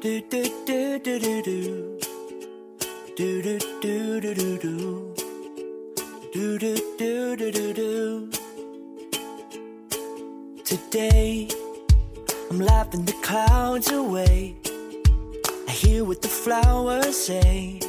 [0.00, 1.98] Do do do do do do.
[3.16, 5.14] Do do do do do do.
[6.32, 8.30] Do do do do do do.
[10.64, 11.48] Today,
[12.48, 14.54] I'm laughing the clouds away.
[15.66, 17.80] I hear what the flowers say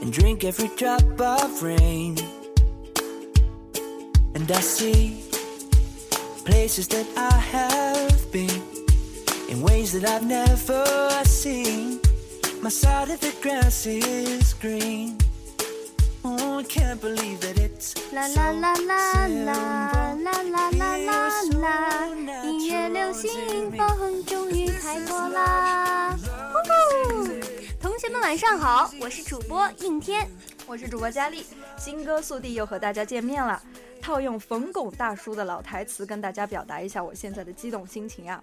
[0.00, 2.16] and drink every drop of rain.
[4.36, 5.24] And I see
[6.44, 8.67] places that I have been
[9.48, 10.84] in ways that I've never
[11.24, 12.00] seen.
[12.62, 15.16] My side of the grass is green.
[16.24, 21.30] Oh, I can't believe that it's la la la la la la la la la
[21.58, 22.44] la！
[22.44, 26.18] 音乐流行风终于开播啦！
[26.52, 27.28] 呼呼！
[27.80, 30.28] 同学们晚上好，我是主播应天。
[30.66, 31.46] 我是主播佳丽，
[31.78, 33.62] 新歌速递又和大家见面了。
[34.08, 38.42] 套用冯巩大叔的老台词，跟大家表达一下我现在的激动心情啊！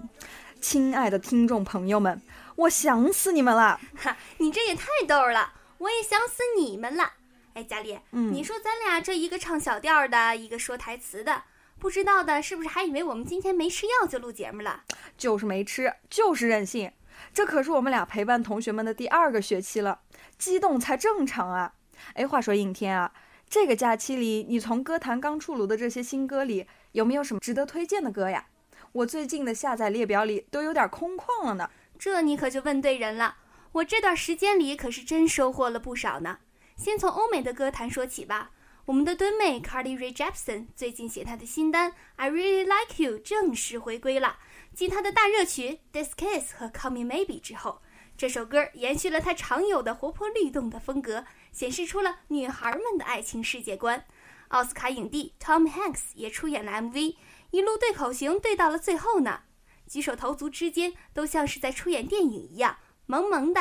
[0.58, 2.22] 亲爱的听众朋友们，
[2.56, 3.78] 我想死你们了！
[3.94, 7.12] 哈，你这也太逗了，我也想死你们了。
[7.52, 11.42] 哎，佳丽，嗯你说咱俩这一个唱小调的，一个说台词的，
[11.78, 14.84] 不知道的是不是还以为我们今天没吃药就录节目了？
[15.18, 16.90] 就是没吃，就是任性。
[17.34, 20.00] 这可是我们俩陪伴同学们的第二个学期了，
[20.38, 21.74] 激动才正常啊！
[22.14, 23.12] 哎，话说应天啊，
[23.52, 28.46] 这个假期里，你从歌坛刚出炉的这些新歌里，有没有什么值得推荐的歌呀？
[28.92, 31.68] 我最近的下载列表里都有点空旷了呢。
[31.98, 33.36] 这你可就问对人了。
[33.72, 36.38] 我这段时间里可是真收获了不少呢。
[36.78, 38.52] 先从欧美的歌坛说起吧。
[38.86, 44.38] 我们的墩妹 Carly Rae Jepsen 最近写她的新单《I Really Like You》正式回归了。
[44.74, 47.82] 继她的大热曲《This Kiss》和《Call Me Maybe》之后，
[48.16, 54.04] 这首歌延续了她常有的活泼律动的风格，显示出了女孩们的爱情世界观。
[54.48, 57.16] 奥斯卡影帝 Tom Hanks 也出演了 MV，
[57.50, 59.42] 一路对口型对到了最后呢。
[59.86, 63.60] 举手投足之间都像是在出演电影一样，萌萌的。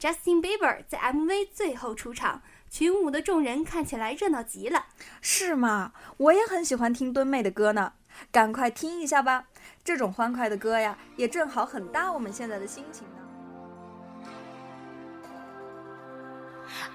[0.00, 4.86] Justin Bieber 在 MV 最后出场，群舞的众人看起来热闹极了。
[5.20, 5.92] 是吗？
[6.16, 7.94] 我也很喜欢听墩妹的歌呢，
[8.30, 9.48] 赶快听一下吧。
[9.82, 13.27] 这种欢快的歌呀，也正好很搭我们现在的心情呢。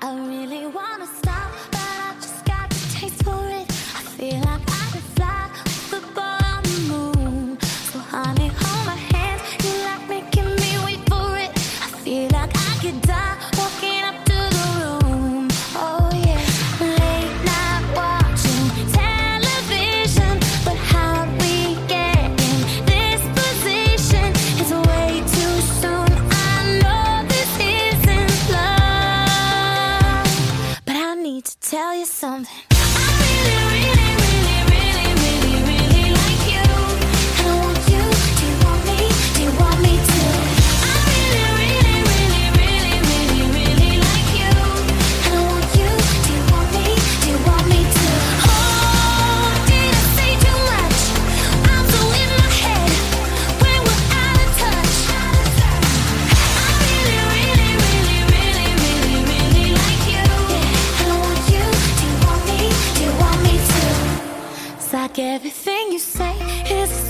[0.06, 3.72] I really wanna stop, but I just got the taste for it.
[3.72, 4.73] I feel like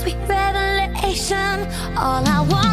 [0.04, 1.66] sweet revelation.
[1.96, 2.63] All I wanna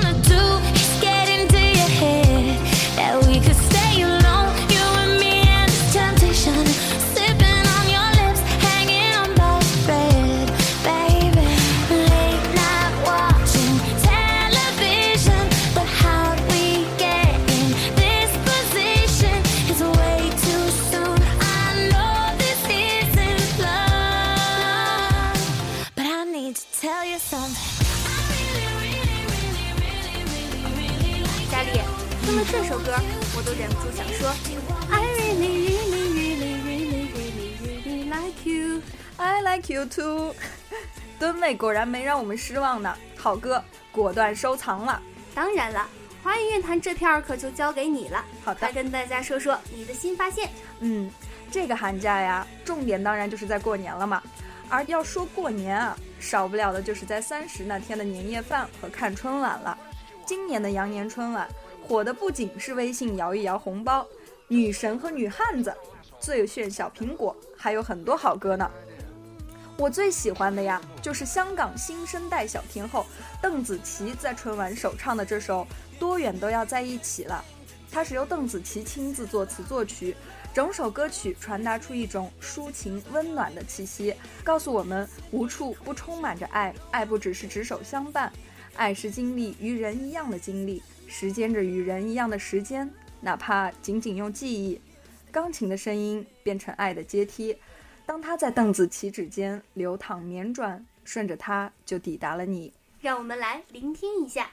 [39.21, 40.33] I like you too。
[41.19, 44.99] 墩妹果然没让我们失望呢，好歌，果断收藏了。
[45.35, 45.88] 当然了，
[46.23, 48.25] 华语乐坛这片儿可就交给你了。
[48.44, 50.50] 好的快跟大家说说你的新发现。
[50.79, 51.07] 嗯，
[51.51, 54.23] 这个寒假呀，重点当然就是在过年了嘛。
[54.69, 59.77] 而要说过年啊，少不了的就是在三十那天的年夜饭和看春晚了。
[60.25, 61.47] 今年的羊年春晚
[61.88, 64.03] 火的不仅是微信摇一摇红包、
[64.47, 65.71] 女神和女汉子、
[66.19, 68.67] 最炫小苹果，还有很多好歌呢。
[69.81, 73.04] 我最喜欢的呀，就是香港新生代小天后
[73.42, 75.66] 邓紫棋在春晚首唱的这首
[76.00, 77.44] 《多远都要在一起了》。
[77.92, 80.16] 它是由邓紫棋亲自作词作曲，
[80.54, 84.13] 整首歌曲传达出一种抒情温暖的气息，
[84.44, 88.31] 告诉我们无处不充满着爱，爱不只是执手相伴，
[88.75, 92.88] 爱是经历与人一样的经历，时间着与人一样的时间，
[93.19, 94.80] 哪怕仅仅用记忆。
[95.31, 97.57] 钢琴的声音变成爱的阶梯，
[98.06, 102.74] 当它在凳子起指间流淌绵转，顺着它就抵达了你。
[103.00, 104.50] 让我们来聆听一下。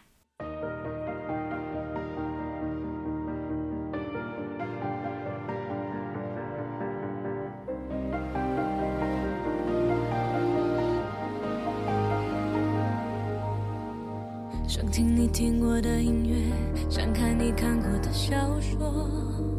[14.67, 19.58] 想听你听过的音乐，想看你看过的小说。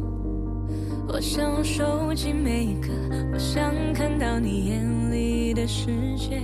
[1.12, 2.88] 我想收集每一个，
[3.32, 5.86] 我想看到你眼里的世
[6.16, 6.40] 界。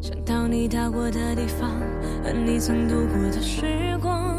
[0.00, 1.70] 想到你到过的地方，
[2.24, 4.36] 和你曾度过的时光。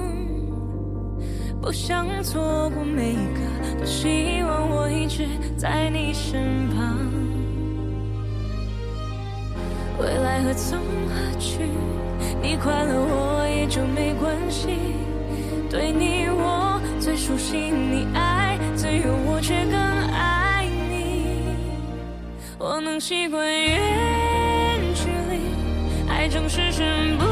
[1.61, 6.97] 不想错过每一个，多希望我一直在你身旁。
[10.01, 11.61] 未来何从何去？
[12.41, 14.67] 你快乐我也就没关系。
[15.69, 16.16] 对你
[17.17, 19.73] 熟悉，你爱自由我却更
[20.13, 21.49] 爱你。
[22.59, 25.41] 我能习惯远距离，
[26.07, 27.25] 爱总是身不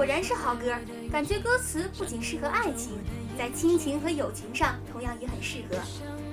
[0.00, 0.74] 果然是好歌，
[1.12, 2.92] 感觉歌词不仅适合爱情，
[3.36, 5.76] 在亲情和友情上同样也很适合。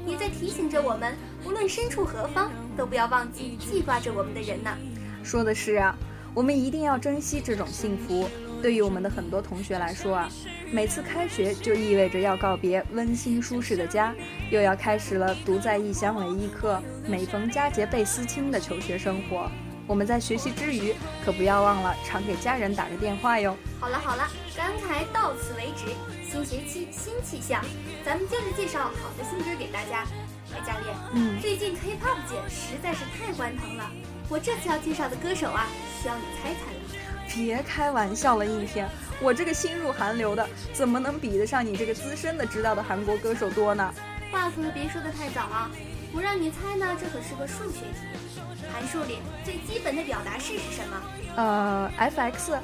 [0.06, 4.74] 也在提醒着我们，无论身处何方，都不要忘记记挂着我们的人呢。
[5.22, 5.94] 说的是啊，
[6.34, 8.30] 我们一定要珍惜这种幸福。
[8.62, 10.30] 对于我们的很多同学来说啊，
[10.72, 14.16] 每次开学就意味着要告别温馨舒适的家，
[14.50, 19.52] 又要开始了独在异乡为异客、每逢佳节倍思亲的求学生活。
[19.88, 20.94] 我们在学习之余，
[21.24, 23.56] 可不要忘了常给家人打个电话哟。
[23.80, 25.96] 好了好了，刚才到此为止。
[26.30, 27.64] 新学期新气象，
[28.06, 30.06] 咱们接着介绍好的新歌给大家。
[30.54, 33.90] 哎，教练，嗯，最近 K-pop 界实在是太欢腾了。
[34.28, 35.68] 我这次要介绍的歌手啊，
[36.02, 37.26] 需要你猜猜了。
[37.34, 38.90] 别开玩笑了，应天，
[39.22, 43.94] 我这个新入韩流的，怎么能比得上你这个资深的知道的韩国歌手多呢？
[44.30, 45.72] 话可别说的太早啊！
[46.12, 48.27] 不让你猜呢，这可是个数学题。
[48.72, 51.02] 函数里最基本的表达式是什么？
[51.36, 52.60] 呃，f(x)，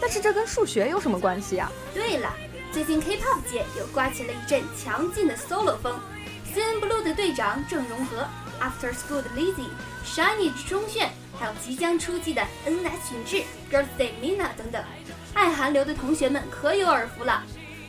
[0.00, 1.70] 但是这跟数学有什么关系啊？
[1.92, 2.32] 对了，
[2.72, 5.98] 最近 K-pop 界又刮起了一阵强劲的 solo 风
[6.54, 8.26] ，CN Blue 的队长郑容和
[8.60, 9.68] ，After School 的 Lizzy、
[10.04, 11.08] Shiny 的钟铉，
[11.38, 14.82] 还有即将出击的 NS 允志、Girls' Day Mina 等等，
[15.34, 17.42] 爱韩流的同学们可有耳福了。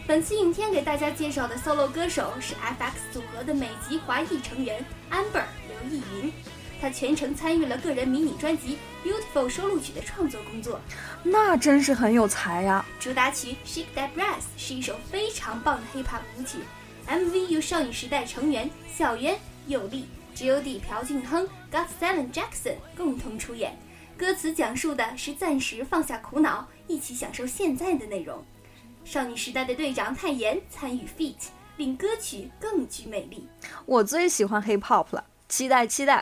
[0.08, 6.32] 本次影片给大家介绍的 solo 歌手是 FX 组合的美籍华裔成员 Amber 刘逸云，
[6.86, 10.80] 他全程参与了个人迷你专辑《Beautiful》收录曲的创作工作。
[11.24, 16.60] 那真是很有才呀、主打曲《Shake That Brass》是一首非常棒的 hip hop 舞曲
[17.08, 19.36] ，MV 由少女时代成员小渊、
[19.66, 23.76] 佑利、G.O.D、朴俊亨、Got Seven Jackson 共同出演。
[24.16, 28.46] 歌词讲述的是暂时放下苦恼，一起享受现在的内容。
[29.04, 33.48] 少女时代的队长泰妍参与 feat，令歌曲更具魅力。
[33.88, 36.22] 我最喜欢 hip hop 了，期待期待。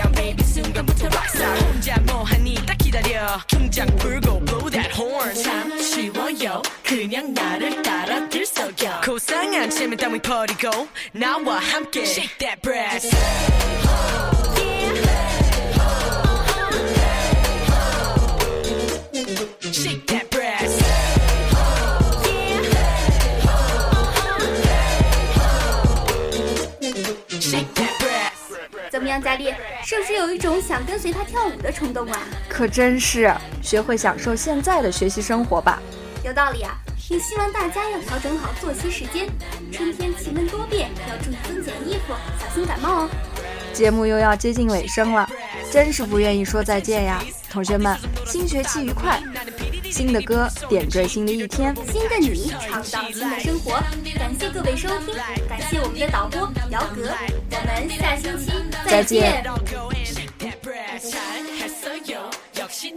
[3.21, 3.39] 딱 기다려.
[3.47, 5.33] 통장 불고 blow that horn.
[5.35, 6.61] 참 쉬워요.
[6.83, 9.01] 그냥 나를 따라 들썩여.
[9.05, 10.87] 고상한 채면 땀이 버리고.
[11.13, 12.01] 나와 함께.
[12.03, 13.09] Shake that brass.
[19.71, 20.81] Shake that brass.
[27.39, 27.90] Shake that
[29.01, 29.53] 么样，佳丽？
[29.83, 32.19] 是不是有一种想跟随他跳舞的冲动啊？
[32.47, 35.81] 可真是，学会享受现在的学习生活吧。
[36.23, 36.77] 有道理啊！
[37.09, 39.27] 也希望大家要调整好作息时间。
[39.71, 43.09] 春天气温多变，要注意增减衣服，小心感冒哦。
[43.73, 45.29] 节目又要接近尾声了，
[45.71, 49.21] 真是不愿意说再见呀，同学们，新学期愉快！
[49.91, 53.73] 新的歌点缀新的一天，新的你创造新的生活。
[54.17, 55.13] 感谢各位收听，
[55.49, 57.11] 感谢我们的导播姚格，
[57.51, 58.51] 我们下星期
[58.85, 59.43] 再见。
[62.53, 62.93] 역시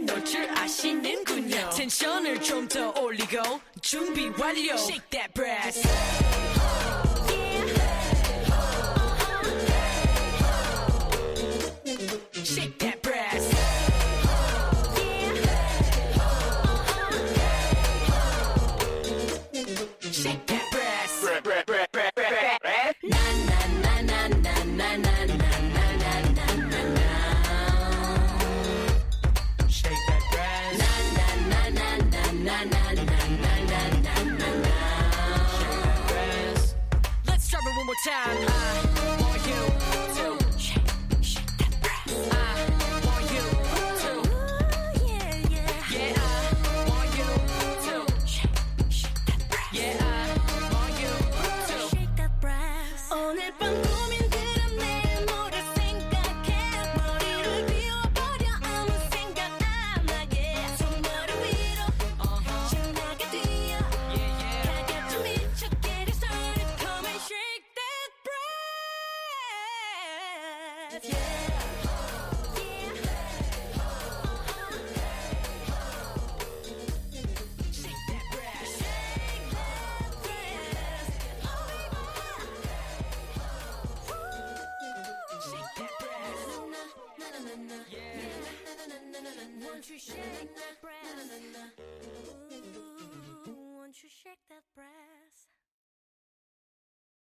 [38.05, 38.84] time.